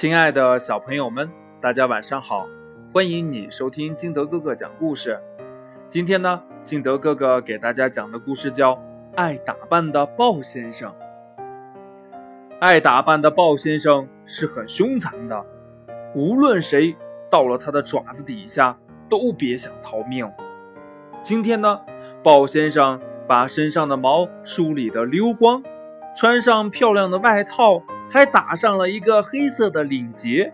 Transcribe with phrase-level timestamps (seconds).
[0.00, 1.30] 亲爱的小朋友们，
[1.60, 2.46] 大家晚上好！
[2.90, 5.20] 欢迎你收听金德哥哥讲故事。
[5.90, 8.72] 今天呢，金德哥哥给大家讲的故事叫
[9.14, 10.90] 《爱打扮的豹先生》。
[12.60, 15.44] 爱打扮的豹先生是很凶残的，
[16.14, 16.96] 无论谁
[17.30, 20.26] 到了他的爪子底下，都别想逃命。
[21.20, 21.78] 今天呢，
[22.22, 22.98] 豹先生
[23.28, 25.62] 把身上的毛梳理得溜光，
[26.16, 27.82] 穿上漂亮的外套。
[28.12, 30.52] 还打上了一个黑色的领结，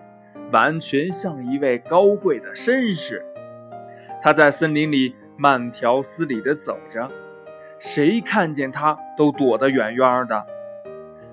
[0.52, 3.24] 完全像一位高贵的绅士。
[4.22, 7.10] 他在森林里慢条斯理地走着，
[7.78, 10.44] 谁看见他都躲得远远的。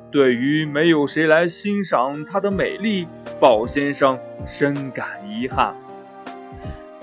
[0.09, 3.05] 对于没有谁来欣赏他的美丽，
[3.39, 5.75] 豹先生深感遗憾。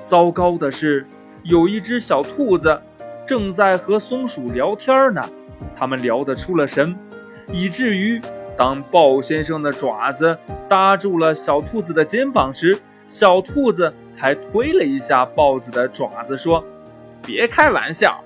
[0.04, 1.06] 糟糕的是，
[1.42, 2.80] 有一只小兔子
[3.26, 5.20] 正在和松鼠聊天呢，
[5.76, 6.96] 他们聊得出了神，
[7.52, 8.18] 以至于。
[8.56, 10.36] 当豹先生的爪子
[10.68, 16.62] 搭住了小兔子的肩膀时，小兔子还推了一下豹子的爪子，说
[17.24, 18.22] ：“别开玩笑。”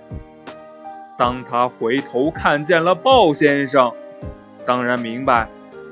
[1.16, 3.92] 当他回头看见了豹先生，
[4.66, 5.48] 当然明白，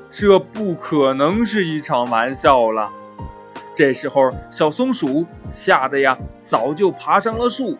[0.09, 2.89] 这不可能是一场玩笑了。
[3.73, 7.77] 这时候，小松鼠吓得呀，早就爬上了树。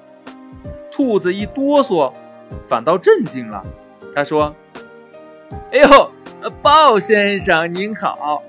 [0.90, 2.14] 兔子一哆嗦，
[2.68, 3.62] 反倒镇静了。
[4.16, 4.56] 他说
[5.74, 6.12] ：“哎呦！”
[6.50, 8.44] 鲍先生您好，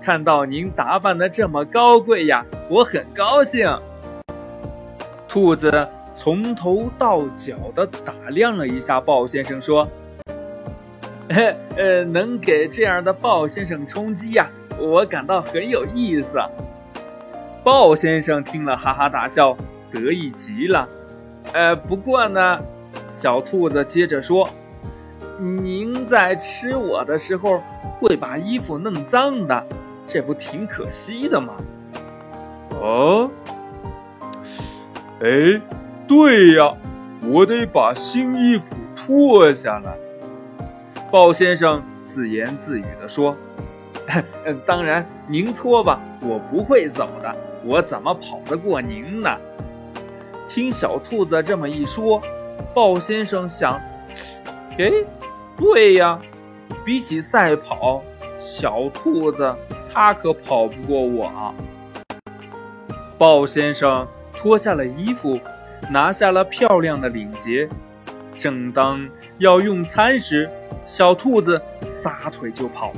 [0.00, 3.68] 看到您打扮的这么高贵呀，我很高兴。
[5.28, 9.86] 兔子从头到脚的打量了一下鲍先生，说
[11.28, 16.38] ：“嘿呃，能给这样的鲍先生充饥呀，我感到很有意思。”
[17.62, 19.56] 鲍先生听了哈哈大笑，
[19.90, 20.88] 得意极了。
[21.52, 22.58] 呃，不过呢，
[23.08, 24.48] 小兔子接着说。
[25.38, 27.62] 您在吃我的时候
[27.98, 29.66] 会把衣服弄脏的，
[30.06, 31.54] 这不挺可惜的吗？
[32.80, 33.30] 哦，
[35.20, 35.60] 哎，
[36.06, 36.74] 对呀，
[37.22, 39.96] 我得把新衣服脱下来。
[41.10, 43.36] 鲍先生自言自语地说
[44.66, 47.34] ：“当然，您脱吧，我不会走的，
[47.64, 49.30] 我怎么跑得过您呢？”
[50.48, 52.20] 听小兔子这么一说，
[52.74, 53.80] 鲍先生想。
[54.76, 54.90] 哎，
[55.56, 56.18] 对呀，
[56.84, 58.02] 比起赛跑，
[58.38, 59.54] 小兔子
[59.92, 61.54] 它可跑不过我。
[63.16, 65.38] 豹先生脱下了衣服，
[65.90, 67.68] 拿下了漂亮的领结。
[68.36, 70.50] 正当要用餐时，
[70.84, 72.92] 小兔子撒腿就跑，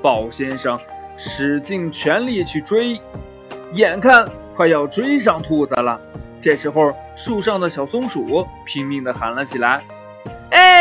[0.00, 0.78] 豹先生
[1.16, 3.00] 使尽全力去追，
[3.72, 6.00] 眼看快要追上兔子了。
[6.40, 9.82] 这时候，树上的小松鼠拼命地喊了起来。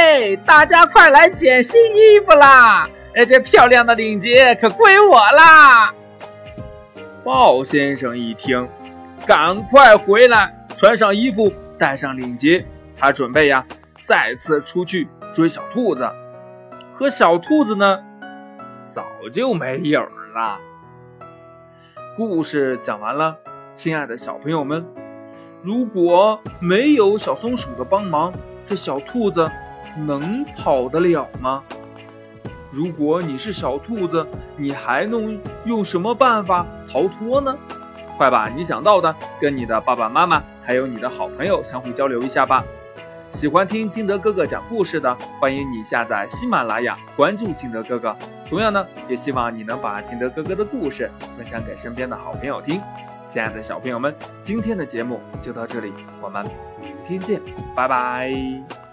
[0.08, 2.90] 哎，大家快来捡新衣服啦！
[3.14, 5.94] 哎，这漂亮的领结可归我啦！
[7.26, 8.66] 豹先生一听，
[9.26, 12.66] 赶快回来，穿上衣服，戴上领结，
[12.98, 13.66] 他准备呀，
[14.00, 16.10] 再次出去追小兔子。
[16.98, 18.00] 可小兔子呢，
[18.86, 19.04] 早
[19.34, 20.58] 就没影儿了。
[22.16, 23.36] 故事讲完了，
[23.76, 24.86] 亲爱的小朋友们，
[25.62, 28.32] 如果没有小松鼠的帮忙，
[28.66, 29.46] 这小兔子
[30.06, 31.64] 能跑得了吗？
[32.70, 34.26] 如果你是小兔子，
[34.56, 37.56] 你还能用什么办法逃脱呢？
[38.18, 42.64] 快把你想到的跟你的爸爸妈妈还有你的好朋友相互交流一下吧。
[43.30, 48.16] 喜欢听金德哥哥讲故事的，欢迎你下载喜马拉雅，关注金德哥哥。
[48.50, 52.82] 同样呢，也希望你能把金德哥哥的故事分享给身边的好朋友听。
[53.26, 56.44] 亲爱的小朋友们，今天的节目就到这里，我们
[56.82, 57.42] 明天见，
[57.76, 58.87] 拜拜。